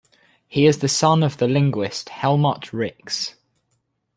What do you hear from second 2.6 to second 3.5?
Rix.